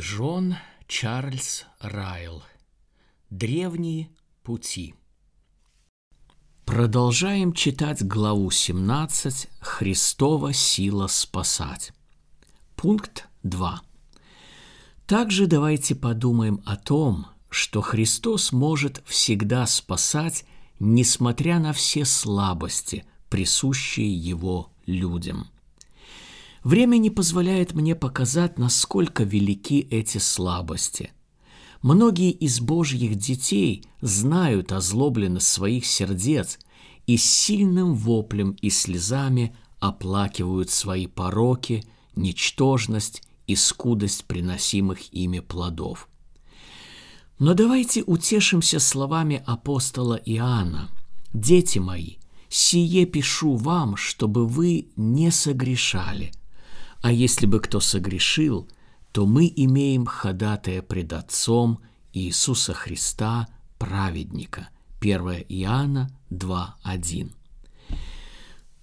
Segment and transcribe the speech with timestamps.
[0.00, 2.42] Джон Чарльз Райл.
[3.28, 4.08] Древние
[4.42, 4.94] пути.
[6.64, 11.92] Продолжаем читать главу 17 «Христова сила спасать».
[12.76, 13.82] Пункт 2.
[15.06, 20.46] Также давайте подумаем о том, что Христос может всегда спасать,
[20.78, 25.50] несмотря на все слабости, присущие Его людям–
[26.62, 31.12] Время не позволяет мне показать, насколько велики эти слабости.
[31.80, 36.58] Многие из Божьих детей знают озлобленность своих сердец
[37.06, 41.82] и сильным воплем и слезами оплакивают свои пороки,
[42.14, 46.08] ничтожность и скудость приносимых ими плодов.
[47.38, 50.90] Но давайте утешимся словами апостола Иоанна.
[51.32, 52.16] «Дети мои,
[52.50, 56.32] сие пишу вам, чтобы вы не согрешали–
[57.02, 58.68] а если бы кто согрешил,
[59.12, 61.80] то мы имеем ходатая пред Отцом
[62.12, 63.48] Иисуса Христа,
[63.78, 64.68] праведника.
[65.00, 67.32] 1 Иоанна 2.1.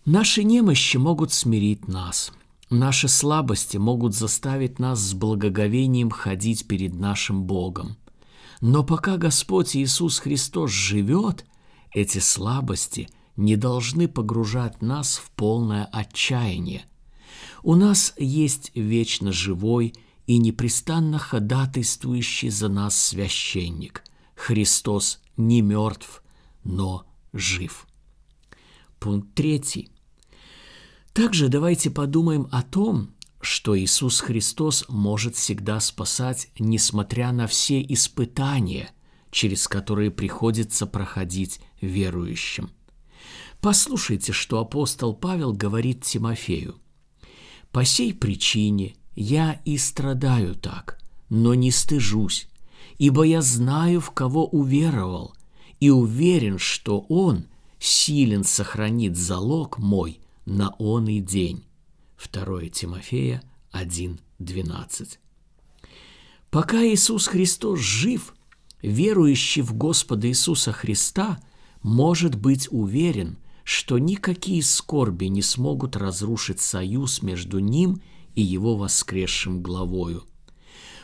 [0.06, 2.32] Наши немощи могут смирить нас.
[2.70, 7.98] Наши слабости могут заставить нас с благоговением ходить перед нашим Богом.
[8.62, 11.46] Но пока Господь Иисус Христос живет,
[11.94, 16.86] эти слабости не должны погружать нас в полное отчаяние–
[17.68, 19.94] у нас есть вечно живой
[20.26, 24.06] и непрестанно ходатайствующий за нас священник.
[24.36, 26.24] Христос не мертв,
[26.64, 27.86] но жив.
[29.00, 29.92] Пункт третий.
[31.12, 38.92] Также давайте подумаем о том, что Иисус Христос может всегда спасать, несмотря на все испытания,
[39.30, 42.70] через которые приходится проходить верующим.
[43.60, 46.80] Послушайте, что апостол Павел говорит Тимофею–
[47.78, 50.98] по сей причине я и страдаю так,
[51.30, 52.48] но не стыжусь,
[52.98, 55.36] ибо я знаю, в кого уверовал,
[55.80, 57.46] и уверен, что Он
[57.78, 61.66] силен сохранит залог мой на он и день.
[62.34, 63.44] 2 Тимофея
[63.74, 65.20] 1.12.
[66.50, 68.34] Пока Иисус Христос жив,
[68.82, 71.38] верующий в Господа Иисуса Христа
[71.84, 78.02] может быть уверен– что никакие скорби не смогут разрушить союз между ним
[78.34, 80.24] и его воскресшим главою.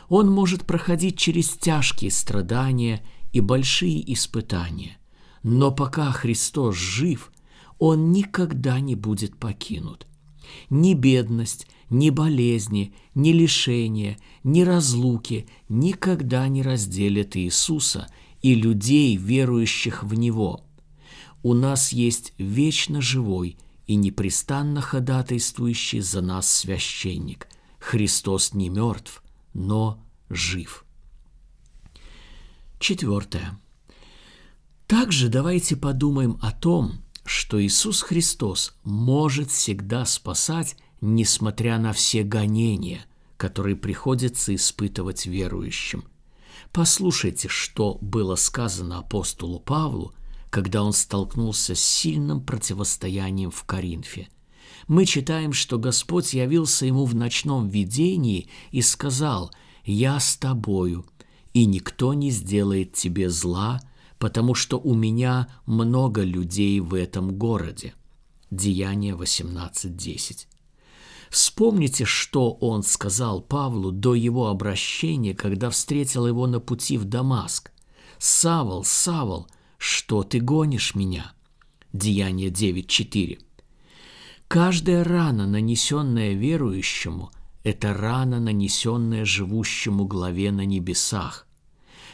[0.08, 3.04] Он может проходить через тяжкие страдания
[3.34, 4.96] и большие испытания,
[5.42, 7.32] но пока Христос жив,
[7.78, 10.06] он никогда не будет покинут.
[10.70, 18.06] Ни бедность, ни болезни, ни лишения, ни разлуки никогда не разделят Иисуса
[18.40, 20.62] и людей, верующих в Него–
[21.44, 27.48] у нас есть вечно живой и непрестанно ходатайствующий за нас священник.
[27.78, 29.22] Христос не мертв,
[29.52, 30.86] но жив.
[32.80, 33.60] Четвертое.
[34.86, 43.04] Также давайте подумаем о том, что Иисус Христос может всегда спасать, несмотря на все гонения,
[43.36, 46.04] которые приходится испытывать верующим.
[46.72, 50.14] Послушайте, что было сказано апостолу Павлу–
[50.54, 54.28] когда он столкнулся с сильным противостоянием в Коринфе.
[54.86, 59.50] Мы читаем, что Господь явился ему в ночном видении и сказал
[59.84, 61.06] «Я с тобою,
[61.54, 63.80] и никто не сделает тебе зла,
[64.20, 67.94] потому что у меня много людей в этом городе».
[68.52, 70.46] Деяние 18.10.
[71.30, 77.72] Вспомните, что он сказал Павлу до его обращения, когда встретил его на пути в Дамаск.
[78.20, 79.48] «Савол, Савол,
[79.86, 81.34] «Что ты гонишь меня?»
[81.92, 83.38] Деяние 9.4.
[84.48, 87.30] Каждая рана, нанесенная верующему,
[87.64, 91.46] это рана, нанесенная живущему главе на небесах.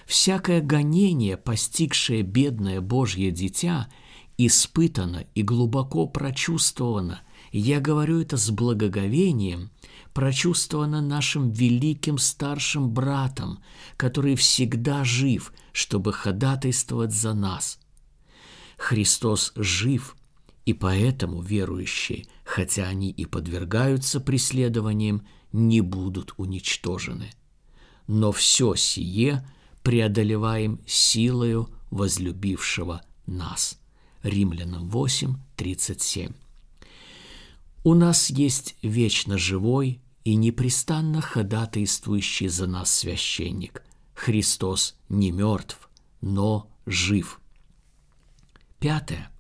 [0.05, 3.89] Всякое гонение, постигшее бедное Божье дитя,
[4.37, 7.21] испытано и глубоко прочувствовано.
[7.53, 9.71] Я говорю это с благоговением,
[10.13, 13.61] прочувствовано нашим великим старшим братом,
[13.97, 17.81] который всегда жив, чтобы ходатайствовать за нас.
[18.77, 20.17] Христос жив,
[20.65, 27.31] и поэтому верующие, хотя они и подвергаются преследованиям, не будут уничтожены.
[28.07, 29.45] Но все сие
[29.83, 33.81] преодолеваем силою возлюбившего нас.
[34.23, 36.33] Римлянам 8, 37.
[37.83, 43.83] У нас есть вечно живой и непрестанно ходатайствующий за нас священник.
[44.15, 45.89] Христос не мертв,
[46.21, 47.41] но жив.
[48.79, 49.31] Пятое.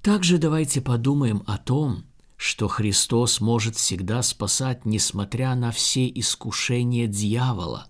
[0.00, 2.04] Также давайте подумаем о том,
[2.38, 7.88] что Христос может всегда спасать, несмотря на все искушения дьявола.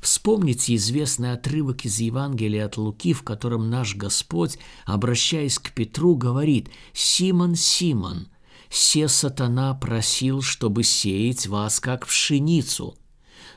[0.00, 6.70] Вспомните известный отрывок из Евангелия от Луки, в котором наш Господь, обращаясь к Петру, говорит
[6.94, 8.28] «Симон, Симон,
[8.70, 12.96] се сатана просил, чтобы сеять вас, как пшеницу,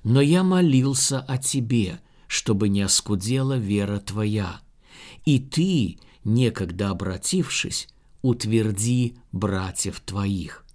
[0.03, 4.59] но я молился о тебе, чтобы не оскудела вера твоя.
[5.23, 7.87] И ты, некогда обратившись,
[8.21, 10.65] утверди братьев твоих».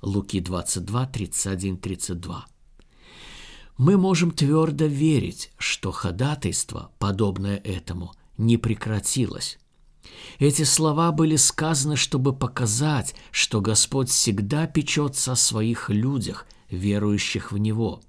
[0.00, 2.46] Луки 22, 31, 32.
[3.78, 9.58] Мы можем твердо верить, что ходатайство, подобное этому, не прекратилось.
[10.38, 17.58] Эти слова были сказаны, чтобы показать, что Господь всегда печется о своих людях, верующих в
[17.58, 18.00] Него.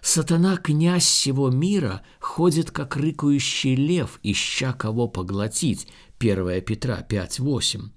[0.00, 5.88] Сатана, князь всего мира, ходит как рыкающий лев, ища кого поглотить.
[6.18, 7.90] 1 Петра 5.8.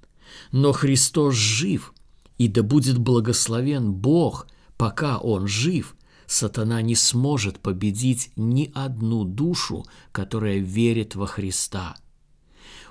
[0.51, 1.93] Но Христос жив,
[2.37, 4.47] и да будет благословен Бог,
[4.77, 5.95] пока Он жив.
[6.27, 11.95] Сатана не сможет победить ни одну душу, которая верит во Христа.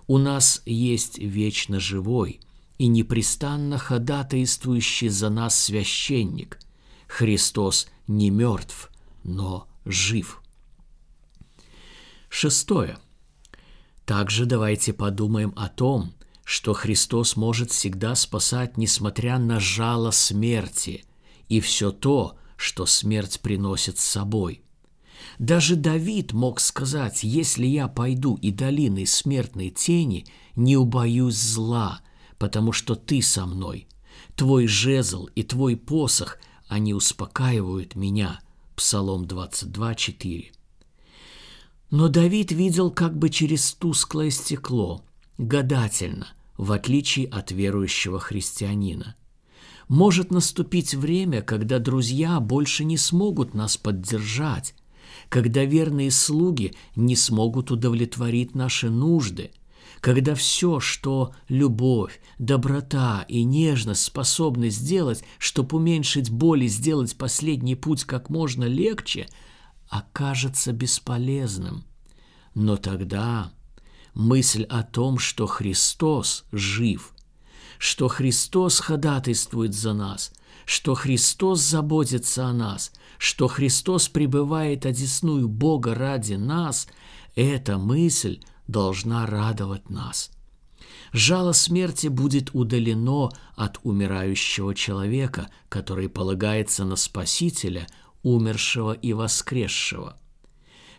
[0.06, 2.40] У нас есть вечно живой
[2.78, 6.58] и непрестанно ходатайствующий за нас священник.
[7.08, 8.90] Христос не мертв,
[9.24, 10.42] но жив.
[12.28, 12.98] Шестое.
[14.04, 16.14] Также давайте подумаем о том,
[16.44, 21.04] что Христос может всегда спасать, несмотря на жало смерти
[21.48, 24.62] и все то, что смерть приносит с собой.
[25.38, 32.00] Даже Давид мог сказать, если я пойду и долиной смертной тени, не убоюсь зла,
[32.38, 33.86] потому что ты со мной.
[34.34, 38.40] Твой жезл и твой посох, они успокаивают меня.
[38.74, 40.52] Псалом 22, 4.
[41.90, 45.04] Но Давид видел как бы через тусклое стекло,
[45.38, 49.16] гадательно, в отличие от верующего христианина.
[49.88, 54.74] Может наступить время, когда друзья больше не смогут нас поддержать,
[55.28, 59.50] когда верные слуги не смогут удовлетворить наши нужды,
[60.00, 67.74] когда все, что любовь, доброта и нежность способны сделать, чтобы уменьшить боль и сделать последний
[67.74, 69.26] путь как можно легче,
[69.88, 71.84] окажется бесполезным.
[72.54, 73.52] Но тогда
[74.14, 77.12] мысль о том, что Христос жив,
[77.78, 80.32] что Христос ходатайствует за нас,
[80.66, 86.88] что Христос заботится о нас, что Христос пребывает одесную Бога ради нас,
[87.34, 90.30] эта мысль должна радовать нас.
[91.12, 97.86] Жало смерти будет удалено от умирающего человека, который полагается на Спасителя,
[98.22, 100.18] умершего и воскресшего.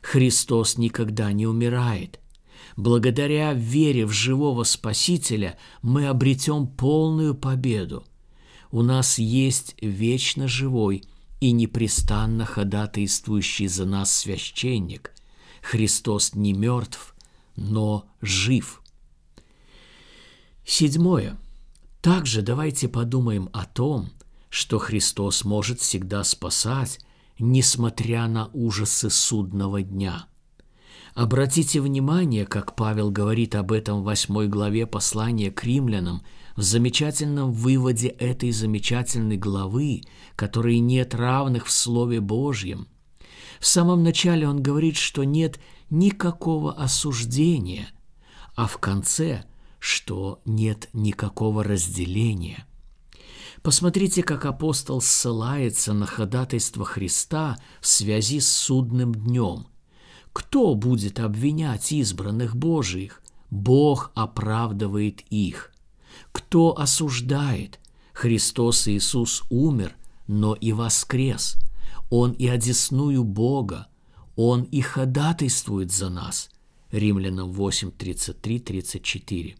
[0.02, 2.19] Христос никогда не умирает–
[2.75, 8.06] Благодаря вере в живого Спасителя мы обретем полную победу.
[8.72, 11.04] У нас есть вечно живой
[11.40, 15.12] и непрестанно ходатайствующий за нас священник.
[15.62, 17.16] Христос не мертв,
[17.56, 18.81] но жив.
[20.66, 21.38] Седьмое.
[22.02, 24.10] Также давайте подумаем о том,
[24.50, 27.00] что Христос может всегда спасать,
[27.40, 30.28] несмотря на ужасы судного дня–
[31.18, 36.22] Обратите внимание, как Павел говорит об этом в восьмой главе послания к римлянам,
[36.56, 40.04] в замечательном выводе этой замечательной главы,
[40.36, 42.88] которой нет равных в Слове Божьем.
[43.59, 45.59] В самом начале он говорит, что нет
[45.90, 47.88] никакого осуждения,
[48.56, 49.44] а в конце,
[49.80, 52.68] что нет никакого разделения.
[53.64, 59.66] Посмотрите, как апостол ссылается на ходатайство Христа в связи с судным днем–
[60.37, 63.23] кто будет обвинять избранных Божиих?
[63.49, 65.73] Бог оправдывает их.
[66.31, 67.79] Кто осуждает?
[68.13, 69.95] Христос Иисус умер,
[70.27, 71.57] но и воскрес.
[72.11, 73.87] Он и одесную Бога.
[74.35, 76.51] Он и ходатайствует за нас.
[76.91, 79.56] Римлянам 8, 33, 34.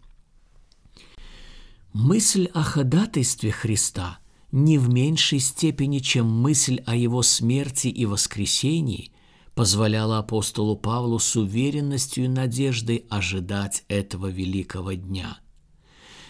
[1.94, 4.20] Мысль о ходатайстве Христа
[4.52, 9.12] не в меньшей степени, чем мысль о Его смерти и воскресении–
[9.58, 15.40] позволяло апостолу Павлу с уверенностью и надеждой ожидать этого великого дня.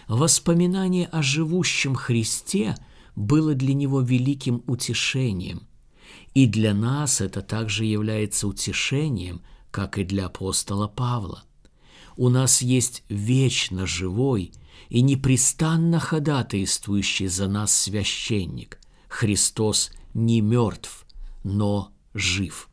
[0.08, 2.78] Воспоминание о живущем Христе
[3.18, 5.68] было для него великим утешением,
[6.36, 9.42] и для нас это также является утешением,
[9.72, 11.44] как и для апостола Павла.
[12.16, 14.54] У нас есть вечно живой
[14.88, 18.80] и непрестанно ходатайствующий за нас священник.
[19.10, 21.06] Христос не мертв,
[21.44, 22.67] но жив.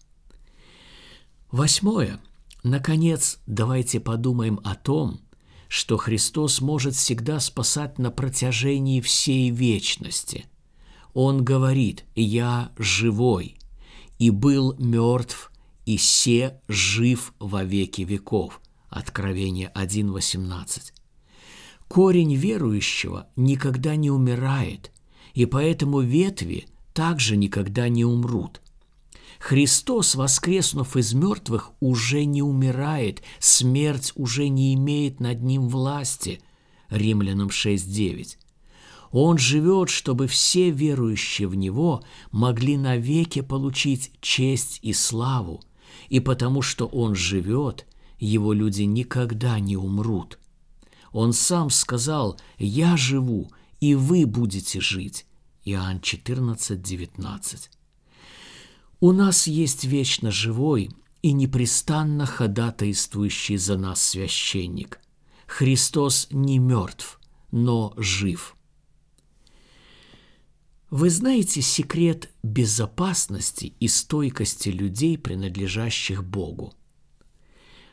[1.54, 2.18] Восьмое.
[2.64, 5.20] Наконец, давайте подумаем о том,
[5.68, 10.46] что Христос может всегда спасать на протяжении всей вечности.
[11.12, 13.56] Он говорит «Я живой»
[14.18, 15.52] и был мертв,
[15.86, 18.60] и се жив во веки веков.
[18.88, 20.92] Откровение 1.18.
[21.86, 24.90] Корень верующего никогда не умирает,
[25.34, 28.60] и поэтому ветви также никогда не умрут.
[29.44, 36.40] Христос, воскреснув из мертвых, уже не умирает, смерть уже не имеет над ним власти.
[36.88, 38.38] Римлянам 6.9.
[39.12, 45.62] Он живет, чтобы все верующие в Него могли навеки получить честь и славу,
[46.08, 47.86] и потому что Он живет,
[48.18, 50.38] Его люди никогда не умрут.
[51.12, 55.26] Он сам сказал «Я живу, и вы будете жить».
[55.66, 57.70] Иоанн 14, 19.
[59.04, 60.88] У нас есть вечно живой
[61.20, 64.98] и непрестанно ходатайствующий за нас священник.
[65.46, 67.20] Христос не мертв,
[67.50, 68.56] но жив.
[70.88, 76.72] Вы знаете секрет безопасности и стойкости людей, принадлежащих Богу.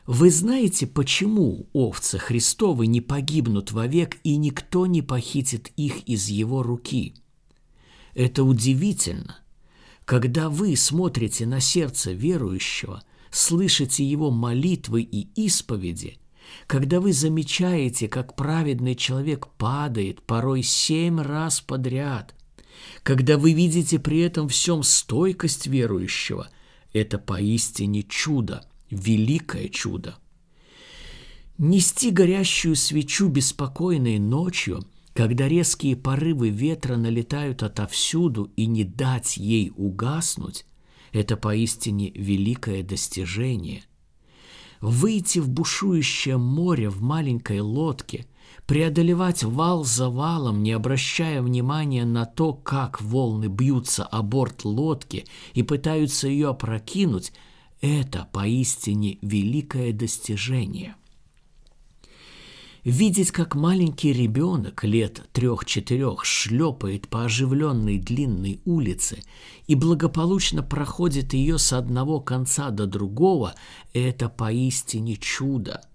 [0.06, 6.62] Вы знаете, почему овцы Христовы не погибнут вовек и никто не похитит их из его
[6.62, 7.16] руки?
[8.14, 9.41] Это удивительно,
[10.04, 16.18] когда вы смотрите на сердце верующего, слышите его молитвы и исповеди,
[16.66, 22.34] когда вы замечаете, как праведный человек падает порой семь раз подряд,
[23.02, 26.48] когда вы видите при этом всем стойкость верующего,
[26.92, 30.16] это поистине чудо, великое чудо.
[31.58, 39.72] Нести горящую свечу беспокойной ночью– когда резкие порывы ветра налетают отовсюду и не дать ей
[39.76, 40.64] угаснуть,
[41.12, 43.84] это поистине великое достижение.
[44.80, 48.26] Выйти в бушующее море в маленькой лодке,
[48.66, 55.26] преодолевать вал за валом, не обращая внимания на то, как волны бьются о борт лодки
[55.52, 57.32] и пытаются ее опрокинуть,
[57.80, 60.96] это поистине великое достижение–
[62.84, 69.22] Видеть, как маленький ребенок лет трех-четырех шлепает по оживленной длинной улице
[69.68, 73.54] и благополучно проходит ее с одного конца до другого,
[73.92, 75.86] это поистине чудо.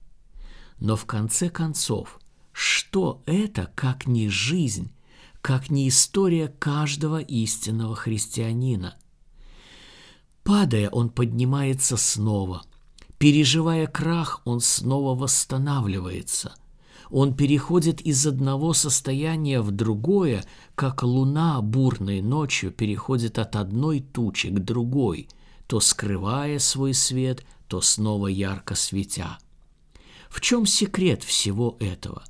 [0.79, 2.21] Но в конце концов,
[2.53, 4.93] что это, как не жизнь,
[5.41, 8.95] как не история каждого истинного христианина?
[10.43, 12.63] Падая, он поднимается снова.
[13.17, 16.55] Переживая крах, он снова восстанавливается–
[17.09, 20.43] он переходит из одного состояния в другое,
[20.75, 25.29] как луна бурной ночью переходит от одной тучи к другой,
[25.67, 29.37] то скрывая свой свет, то снова ярко светя.
[30.29, 32.23] В чем секрет всего этого?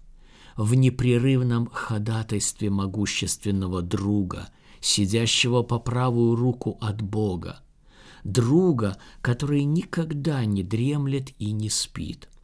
[0.56, 7.62] В непрерывном ходатайстве могущественного друга, сидящего по правую руку от Бога,
[8.24, 12.30] друга, который никогда не дремлет и не спит–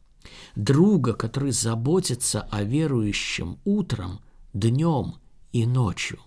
[0.56, 4.20] друга, который заботится о верующем утром,
[4.52, 5.16] днем
[5.52, 6.20] и ночью.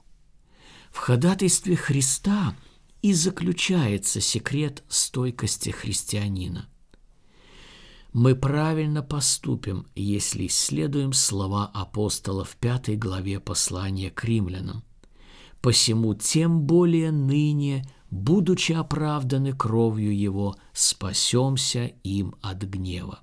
[0.92, 2.56] В ходатайстве Христа
[3.02, 6.68] и заключается секрет стойкости христианина.
[8.14, 14.84] Мы правильно поступим, если исследуем слова апостола в пятой главе послания к римлянам.
[15.62, 23.20] «Посему тем более ныне, будучи оправданы кровью Его, спасемся им от гнева».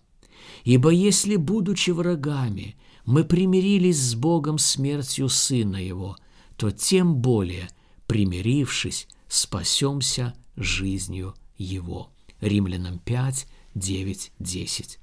[0.65, 6.17] Ибо если, будучи врагами, мы примирились с Богом смертью Сына Его,
[6.57, 7.69] то тем более,
[8.07, 12.11] примирившись, спасемся жизнью Его.
[12.41, 14.99] Римлянам 5, 9, 10.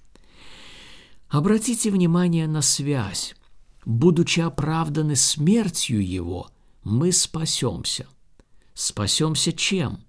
[1.30, 3.36] Обратите внимание на связь.
[3.86, 6.50] Будучи оправданы смертью Его,
[6.84, 8.08] мы спасемся.
[8.74, 10.04] Спасемся чем?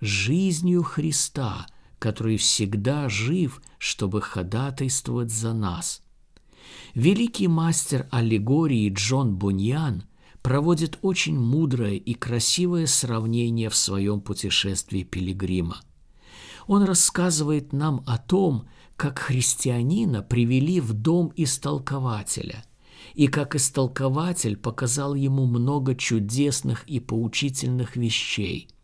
[0.00, 1.66] Жизнью Христа–
[1.98, 6.02] который всегда жив, чтобы ходатайствовать за нас.
[6.94, 10.04] Великий мастер аллегории Джон Буньян
[10.42, 15.80] проводит очень мудрое и красивое сравнение в своем путешествии пилигрима.
[16.66, 22.64] Он рассказывает нам о том, как христианина привели в дом истолкователя,
[23.14, 28.68] и как истолкователь показал ему много чудесных и поучительных вещей–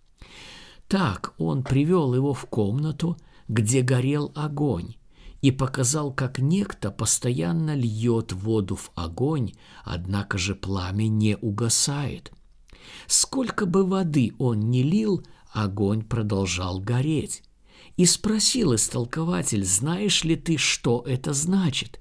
[0.88, 3.16] так он привел его в комнату,
[3.48, 4.96] где горел огонь,
[5.42, 9.52] и показал, как некто постоянно льет воду в огонь,
[9.84, 12.32] однако же пламя не угасает.
[13.06, 17.42] Сколько бы воды он ни лил, огонь продолжал гореть.
[17.96, 22.00] И спросил истолкователь, знаешь ли ты, что это значит?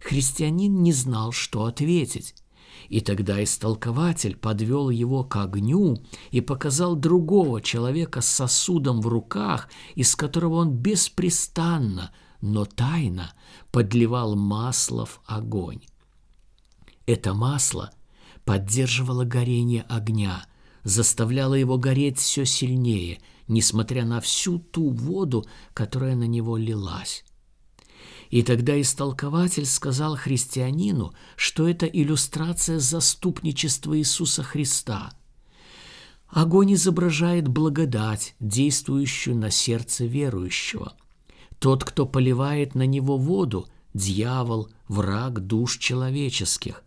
[0.00, 2.34] Христианин не знал, что ответить.
[2.90, 9.68] И тогда истолкователь подвел его к огню и показал другого человека с сосудом в руках,
[9.94, 13.32] из которого он беспрестанно, но тайно
[13.70, 15.82] подливал масло в огонь.
[17.06, 17.92] Это масло
[18.44, 20.44] поддерживало горение огня,
[20.82, 27.24] заставляло его гореть все сильнее, несмотря на всю ту воду, которая на него лилась.
[28.30, 35.12] И тогда истолкователь сказал христианину, что это иллюстрация заступничества Иисуса Христа.
[36.28, 40.92] Огонь изображает благодать, действующую на сердце верующего.
[41.58, 46.84] Тот, кто поливает на него воду, дьявол, враг душ человеческих,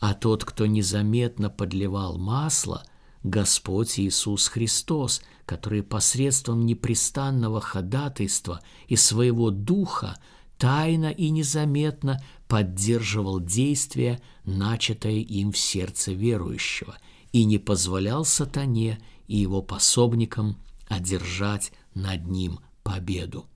[0.00, 2.84] а тот, кто незаметно подливал масло,
[3.22, 10.16] Господь Иисус Христос, который посредством непрестанного ходатайства и своего духа
[10.58, 16.96] тайно и незаметно поддерживал действие, начатое им в сердце верующего,
[17.32, 20.56] и не позволял сатане и его пособникам
[20.88, 23.46] одержать над ним победу.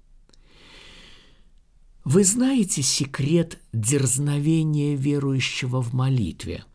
[2.05, 6.65] Вы знаете секрет дерзновения верующего в молитве–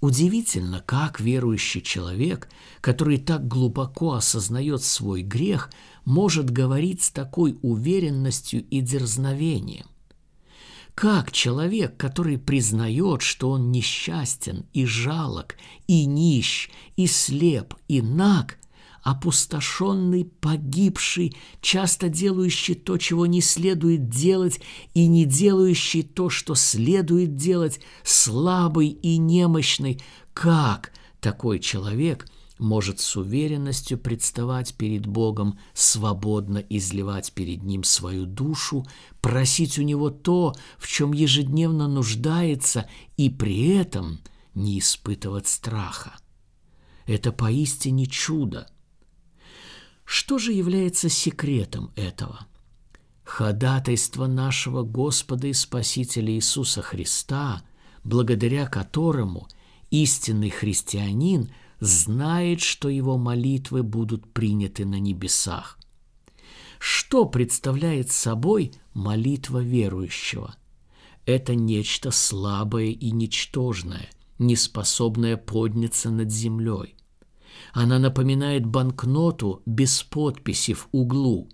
[0.00, 2.48] Удивительно, как верующий человек,
[2.80, 5.70] который так глубоко осознает свой грех,
[6.06, 9.86] может говорить с такой уверенностью и дерзновением.
[10.94, 18.56] Как человек, который признает, что он несчастен и жалок, и нищ, и слеп, и наг,
[19.02, 24.60] опустошенный, погибший, часто делающий то, чего не следует делать,
[24.94, 30.00] и не делающий то, что следует делать, слабый и немощный,
[30.32, 32.26] как такой человек
[32.58, 38.86] может с уверенностью представать перед Богом, свободно изливать перед Ним свою душу,
[39.20, 44.20] просить у Него то, в чем ежедневно нуждается, и при этом
[44.54, 46.16] не испытывать страха.
[47.06, 48.68] Это поистине чудо–
[50.06, 52.46] что же является секретом этого?
[53.24, 57.62] Ходатайство нашего Господа и Спасителя Иисуса Христа,
[58.04, 59.48] благодаря которому
[59.90, 65.78] истинный христианин знает, что его молитвы будут приняты на небесах.
[66.78, 70.56] Что представляет собой молитва верующего?
[71.24, 74.08] Это нечто слабое и ничтожное,
[74.38, 76.96] неспособное подняться над землей.
[77.72, 81.48] Она напоминает банкноту без подписи в углу.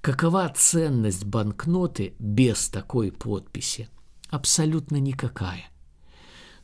[0.00, 3.88] Какова ценность банкноты без такой подписи?
[4.30, 5.68] Абсолютно никакая.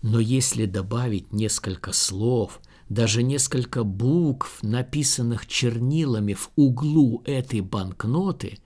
[0.02, 8.58] Но если добавить несколько слов, даже несколько букв, написанных чернилами в углу этой банкноты,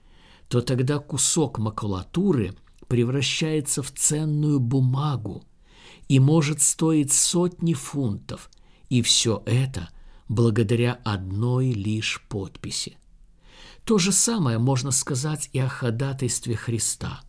[0.49, 2.55] то тогда кусок макулатуры
[2.87, 5.43] превращается в ценную бумагу
[6.07, 8.49] и может стоить сотни фунтов,
[8.89, 9.89] и все это
[10.27, 12.97] благодаря одной лишь подписи.
[13.83, 17.21] То же самое можно сказать и о ходатайстве Христа.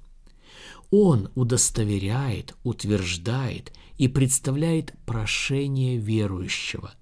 [0.90, 6.94] Он удостоверяет, утверждает и представляет прошение верующего.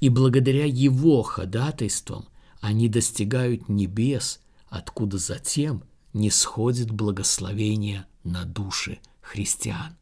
[0.00, 2.26] И благодаря его ходатайствам
[2.60, 9.96] они достигают небес, откуда затем не сходит благословение на души христиан.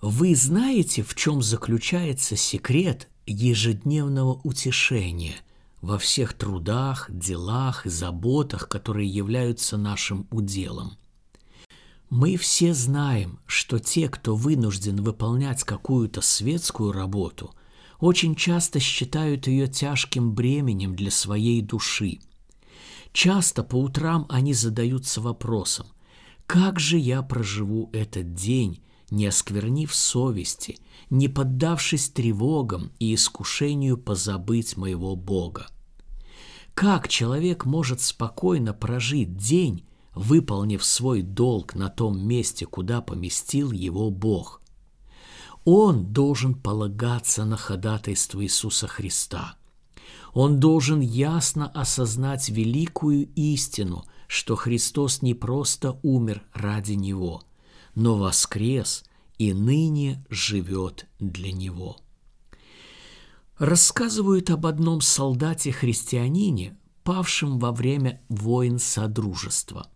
[0.00, 5.36] Вы знаете, в чем заключается секрет ежедневного утешения
[5.80, 10.96] во всех трудах, делах и заботах, которые являются нашим уделом.
[12.14, 17.54] Мы все знаем, что те, кто вынужден выполнять какую-то светскую работу,
[18.00, 22.20] очень часто считают ее тяжким бременем для своей души.
[23.14, 25.86] Часто по утрам они задаются вопросом,
[26.44, 30.76] как же я проживу этот день, не осквернив совести,
[31.08, 35.68] не поддавшись тревогам и искушению позабыть моего Бога.
[36.74, 44.10] Как человек может спокойно прожить день, выполнив свой долг на том месте, куда поместил его
[44.10, 44.60] Бог?
[45.64, 49.56] Он должен полагаться на ходатайство Иисуса Христа.
[50.34, 57.42] Он должен ясно осознать великую истину, что Христос не просто умер ради него–
[57.94, 59.04] но воскрес
[59.38, 61.98] и ныне живет для него.
[63.58, 69.88] Рассказывают об одном солдате-христианине, павшем во время войн Содружества.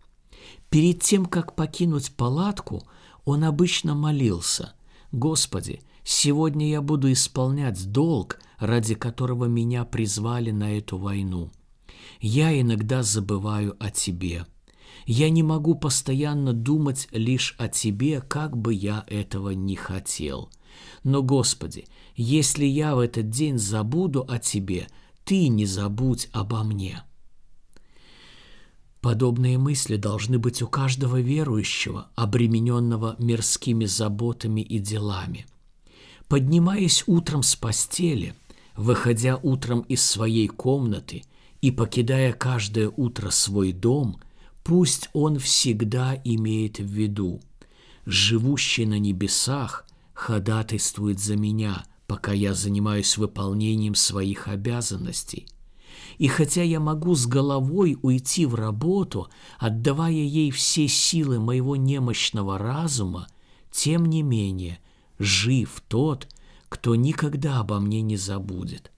[0.69, 2.83] Перед тем, как покинуть палатку,
[3.25, 4.73] он обычно молился
[5.11, 11.51] «Господи, сегодня я буду исполнять долг, ради которого меня призвали на эту войну.
[12.19, 14.45] Я иногда забываю о Тебе–
[15.05, 20.49] Я не могу постоянно думать лишь о Тебе, как бы я этого не хотел.
[21.03, 24.87] Но, Господи, если я в этот день забуду о Тебе,
[25.23, 27.03] Ты не забудь обо мне.
[29.07, 35.45] Подобные мысли должны быть у каждого верующего, обремененного мирскими заботами и делами.
[36.27, 38.33] Поднимаясь утром с постели,
[38.75, 41.23] выходя утром из своей комнаты
[41.61, 44.19] и покидая каждое утро свой дом,
[44.65, 47.39] пусть он всегда имеет в виду,
[48.05, 55.47] живущий на небесах ходатайствует за меня, пока я занимаюсь выполнением своих обязанностей–
[56.17, 62.57] и хотя я могу с головой уйти в работу, отдавая ей все силы моего немощного
[62.57, 63.27] разума,
[63.71, 64.79] тем не менее
[65.19, 66.27] жив тот,
[66.69, 68.91] кто никогда обо мне не забудет.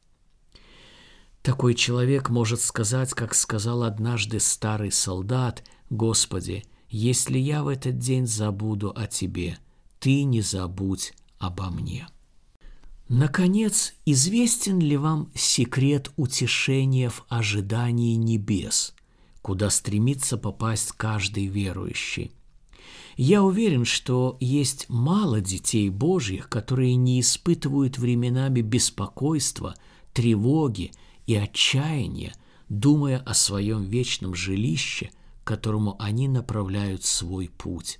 [1.42, 8.28] Такой человек может сказать, как сказал однажды старый солдат, «Господи, если я в этот день
[8.28, 9.58] забуду о Тебе,
[10.00, 12.08] Ты не забудь обо мне».
[13.10, 18.94] Наконец, известен ли вам секрет утешения в ожидании небес,
[19.42, 22.32] куда стремится попасть каждый верующий?
[23.18, 29.74] Я уверен, что есть мало детей Божьих, которые не испытывают временами беспокойства,
[30.14, 30.92] тревоги
[31.26, 32.34] и отчаяния,
[32.70, 35.10] думая о своем вечном жилище,
[35.44, 38.00] к которому они направляют свой путь.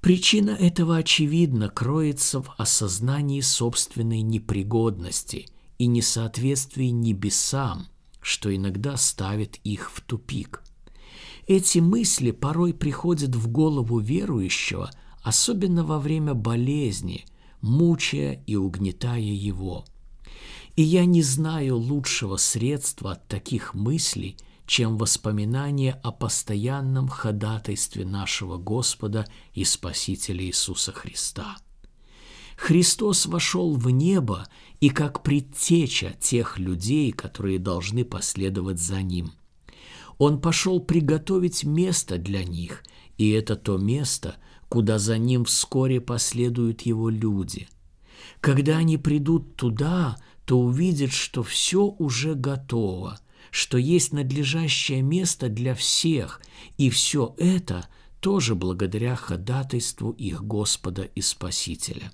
[0.00, 5.46] Причина этого, очевидно, кроется в осознании собственной непригодности
[5.78, 7.88] и несоответствии небесам,
[8.22, 10.62] что иногда ставит их в тупик.
[11.46, 14.90] Эти мысли порой приходят в голову верующего,
[15.22, 17.26] особенно во время болезни,
[17.60, 19.84] мучая и угнетая его.
[20.76, 24.38] И я не знаю лучшего средства от таких мыслей–
[24.70, 31.56] чем воспоминание о постоянном ходатайстве нашего Господа и Спасителя Иисуса Христа.
[32.56, 34.46] Христос вошел в небо
[34.78, 39.32] и как предтеча тех людей, которые должны последовать за Ним.
[40.18, 42.84] Он пошел приготовить место для них,
[43.18, 44.36] и это то место,
[44.68, 47.66] куда за Ним вскоре последуют Его люди.
[48.40, 53.18] Когда они придут туда, то увидят, что все уже готово–
[53.50, 56.40] что есть надлежащее место для всех,
[56.78, 57.88] и все это
[58.20, 62.12] тоже благодаря ходатайству их Господа и Спасителя.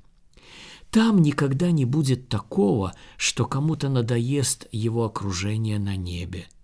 [0.91, 6.47] Там никогда не будет такого, что кому-то надоест его окружение на небе–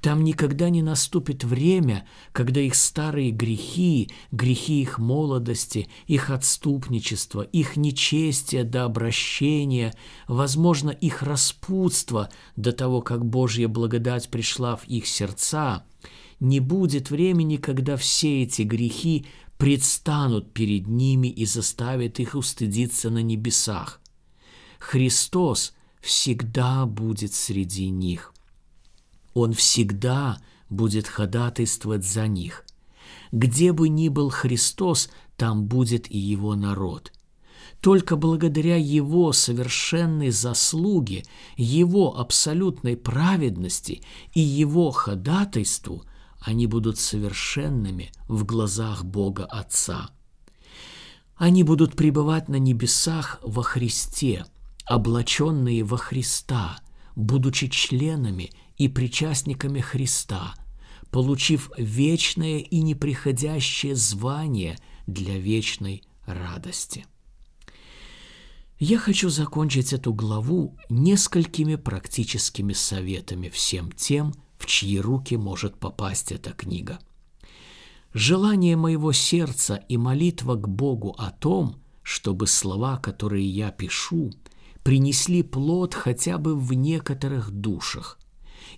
[0.00, 7.76] там никогда не наступит время, когда их старые грехи, грехи их молодости, их отступничество, их
[7.76, 9.94] нечестие до обращения,
[10.26, 15.84] возможно, их распутство до того, как Божья благодать пришла в их сердца,
[16.40, 19.26] не будет времени, когда все эти грехи
[19.58, 24.00] предстанут перед ними и заставят их устыдиться на небесах.
[24.78, 28.32] Христос всегда будет среди них–
[29.34, 32.64] он всегда будет ходатайствовать за них.
[33.32, 37.12] Где бы ни был Христос, там будет и его народ.
[37.80, 41.24] Только благодаря его совершенной заслуге,
[41.56, 44.02] его абсолютной праведности
[44.34, 46.04] и его ходатайству
[46.40, 50.10] они будут совершенными в глазах Бога Отца.
[51.36, 54.44] Они будут пребывать на небесах во Христе,
[54.84, 56.80] облаченные во Христа,
[57.16, 60.54] будучи членами и причастниками Христа,
[61.10, 67.04] получив вечное и неприходящее звание для вечной радости.
[68.78, 76.32] Я хочу закончить эту главу несколькими практическими советами всем тем, в чьи руки может попасть
[76.32, 77.00] эта книга.
[78.14, 84.30] Желание моего сердца и молитва к Богу о том, чтобы слова, которые я пишу,
[84.82, 88.19] принесли плод хотя бы в некоторых душах,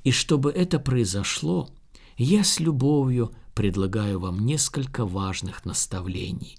[0.05, 1.71] и чтобы это произошло,
[2.17, 6.59] я с любовью предлагаю вам несколько важных наставлений.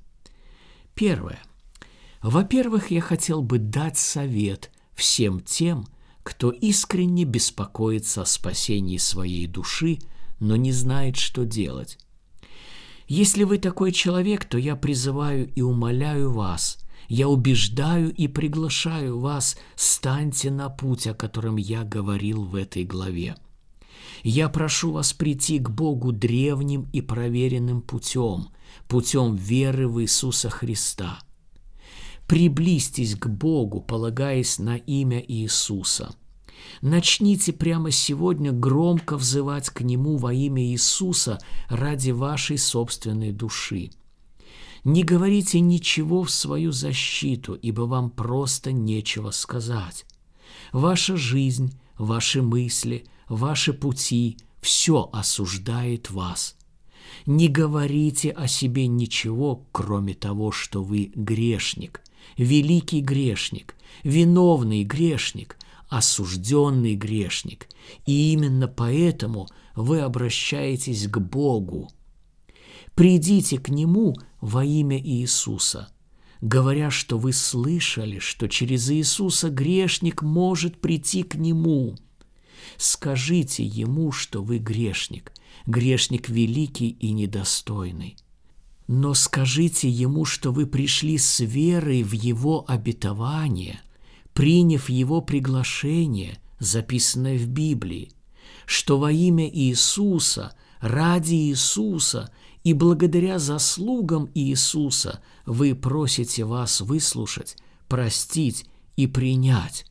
[0.93, 1.41] Первое.
[2.21, 5.87] Во-первых, я хотел бы дать совет всем тем,
[6.23, 9.99] кто искренне беспокоится о спасении своей души,
[10.39, 11.97] но не знает, что делать.
[13.07, 16.77] Если вы такой человек, то я призываю и умоляю вас,
[17.07, 23.35] я убеждаю и приглашаю вас, станьте на путь, о котором я говорил в этой главе.
[24.23, 28.47] Я прошу вас прийти к Богу древним и проверенным путем,
[28.87, 31.19] путем веры в Иисуса Христа.
[32.27, 36.15] Приблизьтесь к Богу, полагаясь на имя Иисуса.
[36.81, 41.39] Начните прямо сегодня громко взывать к Нему во имя Иисуса
[41.69, 43.91] ради вашей собственной души.
[44.83, 50.05] Не говорите ничего в свою защиту, ибо вам просто нечего сказать.
[50.71, 56.55] Ваша жизнь, ваши мысли, ваши пути– все осуждает вас.
[57.25, 62.01] Не говорите о себе ничего, кроме того, что вы грешник,
[62.37, 65.57] великий грешник, виновный грешник,
[65.89, 67.67] осужденный грешник.
[68.05, 71.89] И именно поэтому вы обращаетесь к Богу.
[72.95, 75.87] Придите к Нему во имя Иисуса,
[76.41, 81.95] говоря, что вы слышали, что через Иисуса грешник может прийти к Нему.
[82.75, 85.31] Скажите Ему, что вы грешник,
[85.65, 88.17] грешник великий и недостойный.
[88.87, 93.79] Но скажите Ему, что вы пришли с верой в Его обетование,
[94.33, 98.11] приняв Его приглашение, записанное в Библии,
[98.65, 102.29] что во имя Иисуса, ради Иисуса
[102.63, 109.85] и благодаря заслугам Иисуса вы просите вас выслушать, простить и принять.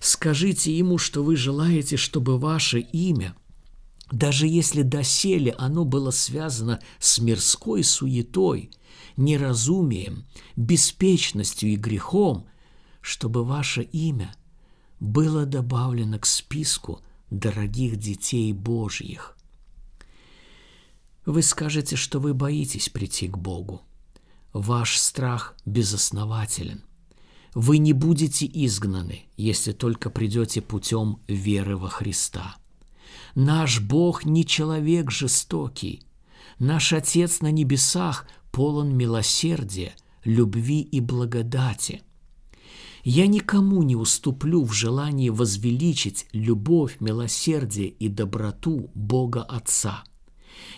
[0.00, 3.34] Скажите ему, что вы желаете, чтобы ваше имя,
[4.12, 8.70] даже если доселе оно было связано с мирской суетой,
[9.16, 12.46] неразумием, беспечностью и грехом,
[13.00, 14.34] чтобы ваше имя
[15.00, 19.36] было добавлено к списку дорогих детей Божьих.
[21.26, 23.82] Вы скажете, что вы боитесь прийти к Богу.
[24.52, 26.84] Ваш страх безоснователен.
[27.54, 32.56] Вы не будете изгнаны, если только придете путем веры во Христа.
[33.34, 36.02] Наш Бог не человек жестокий.
[36.58, 42.02] Наш Отец на небесах полон милосердия, любви и благодати.
[43.02, 50.04] Я никому не уступлю в желании возвеличить любовь, милосердие и доброту Бога Отца.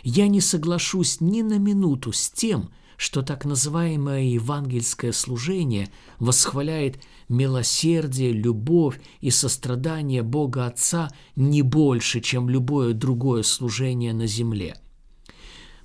[0.02, 8.32] Я не соглашусь ни на минуту с тем, что так называемое евангельское служение восхваляет милосердие,
[8.32, 14.76] любовь и сострадание Бога Отца не больше, чем любое другое служение на земле.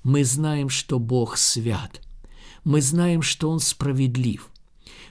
[0.02, 2.00] Мы знаем, что Бог свят.
[2.64, 4.48] Мы знаем, что Он справедлив.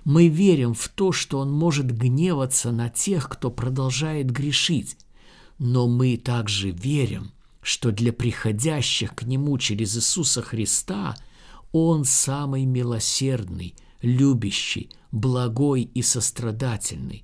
[0.03, 4.97] Мы верим в то, что Он может гневаться на тех, кто продолжает грешить.
[5.59, 7.31] Но мы также верим,
[7.61, 11.15] что для приходящих к Нему через Иисуса Христа–
[11.71, 17.23] он самый милосердный, любящий, благой и сострадательный.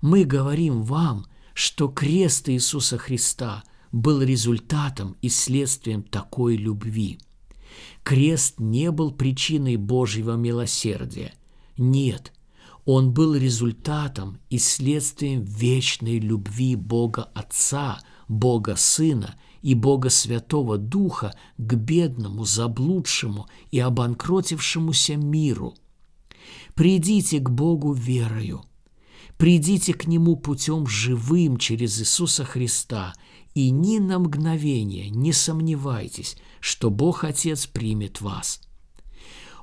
[0.00, 7.18] Мы говорим вам, что крест Иисуса Христа был результатом и следствием такой любви.
[8.02, 11.34] Крест не был причиной Божьего милосердия.
[11.76, 12.32] Нет,
[12.84, 21.34] он был результатом и следствием вечной любви Бога Отца, Бога Сына и Бога Святого Духа
[21.58, 25.74] к бедному, заблудшему и обанкротившемуся миру.
[26.74, 28.62] Придите к Богу верою,
[29.36, 33.12] придите к Нему путем живым через Иисуса Христа,
[33.54, 38.60] и ни на мгновение не сомневайтесь, что Бог Отец примет вас.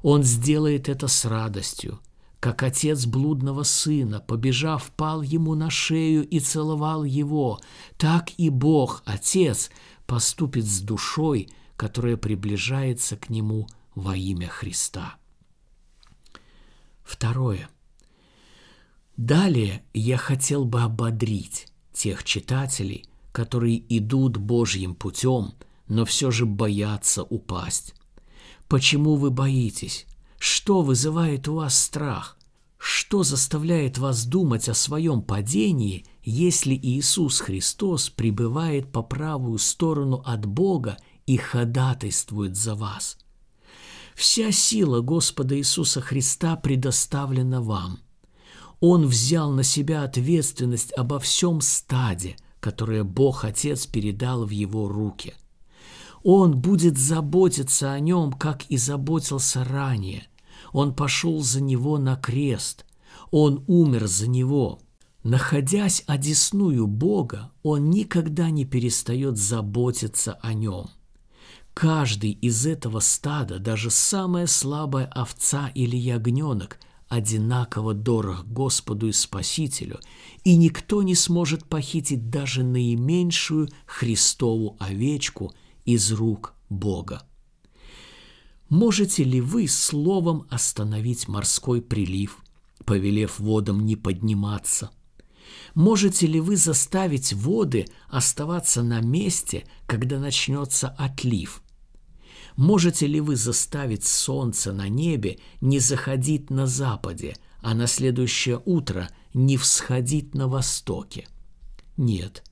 [0.04, 2.00] Он сделает это с радостью,
[2.40, 7.60] как отец блудного сына, побежав, пал ему на шею и целовал его,
[7.98, 9.72] так и Бог, Отец,
[10.08, 15.18] поступит с душой, которая приближается к нему во имя Христа.
[17.04, 17.70] Второе.
[19.16, 25.54] Далее я хотел бы ободрить тех читателей, которые идут Божьим путем,
[25.88, 27.94] но все же боятся упасть.
[28.68, 30.06] Почему вы боитесь?
[30.40, 32.38] Что вызывает у вас страх?
[32.78, 40.46] Что заставляет вас думать о своем падении, если Иисус Христос пребывает по правую сторону от
[40.46, 43.18] Бога и ходатайствует за вас?
[44.16, 48.00] Вся сила Господа Иисуса Христа предоставлена вам.
[48.80, 55.34] Он взял на себя ответственность обо всем стаде, которое Бог Отец передал в его руки–
[56.30, 60.28] он будет заботиться о нем, как и заботился ранее.
[60.74, 62.86] Он пошел за него на крест.
[63.32, 64.80] Он умер за него.
[65.30, 70.88] Находясь одесную Бога, он никогда не перестает заботиться о нем.
[71.74, 80.00] Каждый из этого стада, даже самая слабая овца или ягненок, одинаково дорог Господу и Спасителю,
[80.46, 87.24] и никто не сможет похитить даже наименьшую Христову овечку– из рук Бога.
[88.70, 92.44] Можете ли вы словом остановить морской прилив,
[92.86, 94.90] повелев водам не подниматься?
[95.74, 101.62] Можете ли вы заставить воды оставаться на месте, когда начнется отлив?
[102.56, 109.10] Можете ли вы заставить солнце на небе не заходить на западе, а на следующее утро
[109.34, 111.28] не всходить на востоке?
[111.98, 112.44] Нет,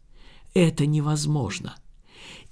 [0.54, 1.76] это невозможно–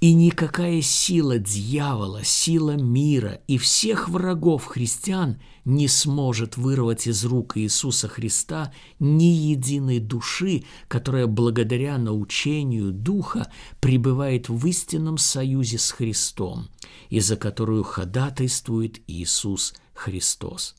[0.03, 7.55] и никакая сила дьявола, сила мира и всех врагов христиан не сможет вырвать из рук
[7.55, 16.67] Иисуса Христа ни единой души, которая благодаря научению Духа пребывает в истинном союзе с Христом,
[17.07, 20.75] и за которую ходатайствует Иисус Христос.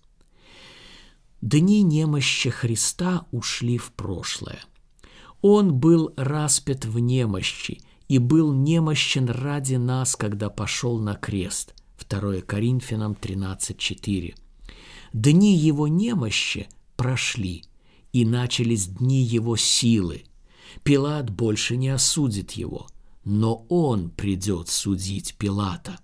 [1.41, 4.61] Дни немощи Христа ушли в прошлое.
[5.41, 11.75] Он был распят в немощи– и был немощен ради нас, когда пошел на крест.
[12.09, 14.35] 2 Коринфянам 13.4.
[15.13, 17.65] Дни его немощи прошли,
[18.13, 20.23] и начались дни его силы.
[20.85, 22.87] Пилат больше не осудит его,
[23.25, 25.99] но он придет судить Пилата.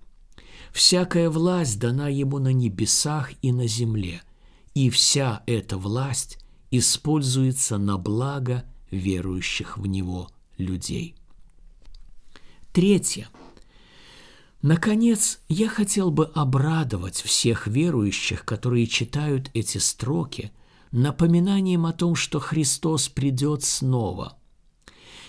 [0.72, 4.22] Всякая власть дана ему на небесах и на земле,
[4.74, 6.38] и вся эта власть
[6.70, 11.14] используется на благо верующих в него людей.
[12.72, 13.28] Третье.
[14.62, 20.52] Наконец, я хотел бы обрадовать всех верующих, которые читают эти строки,
[20.92, 24.37] напоминанием о том, что Христос придет снова.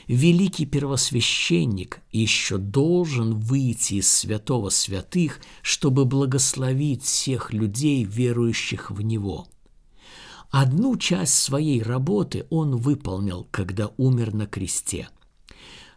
[0.07, 9.47] Великий первосвященник еще должен выйти из святого святых, чтобы благословить всех людей, верующих в Него.
[10.49, 15.09] Одну часть своей работы он выполнил, когда умер на кресте–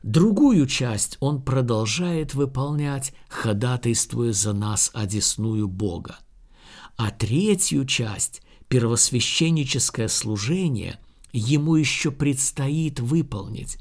[0.05, 6.19] Другую часть он продолжает выполнять, ходатайствуя за нас одесную Бога.
[6.99, 11.01] А третью часть, первосвященническое служение,
[11.33, 13.79] ему еще предстоит выполнить.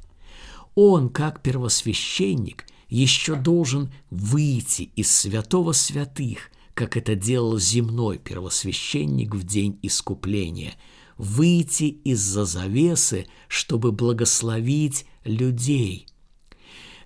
[0.75, 9.45] Он, как первосвященник, еще должен выйти из святого святых, как это делал земной первосвященник в
[9.45, 10.75] день искупления,
[11.17, 16.07] выйти из-за завесы, чтобы благословить людей–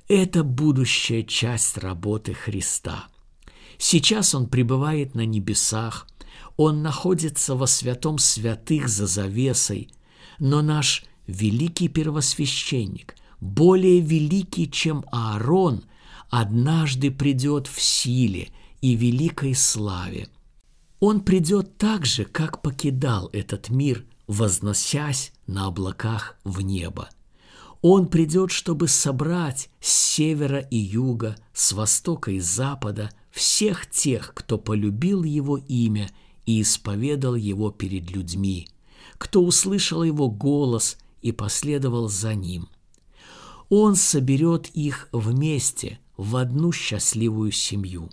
[0.08, 3.08] это будущая часть работы Христа.
[3.78, 6.08] Сейчас Он пребывает на небесах,
[6.56, 9.90] Он находится во святом святых за завесой,
[10.40, 15.84] но наш великий первосвященник, более великий, чем Аарон,
[16.30, 18.50] однажды придет в силе
[18.82, 20.30] и великой славе.
[21.00, 27.10] Он придет так же, как покидал этот мир, возносясь на облаках в небо–
[27.82, 34.58] он придет, чтобы собрать с севера и юга, с востока и запада всех тех, кто
[34.58, 36.10] полюбил Его имя
[36.46, 38.68] и исповедал Его перед людьми,
[39.18, 42.68] кто услышал Его голос и последовал за Ним.
[43.70, 48.10] Он соберет их вместе в одну счастливую семью.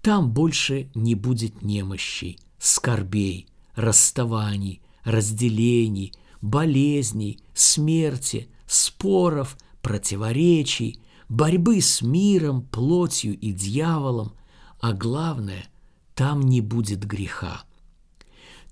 [0.00, 12.62] Там больше не будет немощей, скорбей, расставаний, разделений, болезней, смерти– споров, противоречий, борьбы с миром,
[12.62, 14.34] плотью и дьяволом,
[14.80, 15.66] а главное,
[16.14, 17.64] там не будет греха.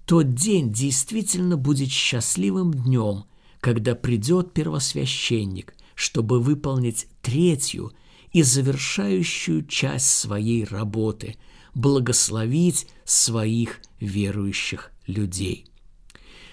[0.04, 3.24] Тот день действительно будет счастливым днем,
[3.61, 7.92] когда придет первосвященник, чтобы выполнить третью
[8.32, 11.37] и завершающую часть своей работы–
[11.74, 15.66] благословить своих верующих людей.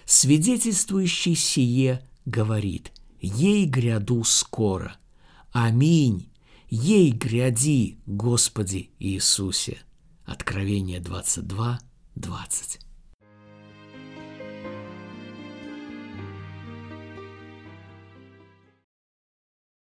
[0.06, 2.92] Свидетельствующий сие говорит–
[3.24, 4.98] ей гряду скоро.
[5.52, 6.30] Аминь.
[6.70, 9.82] Ей гряди, Господи Иисусе.
[10.26, 11.80] Откровение 22,
[12.16, 12.80] 20.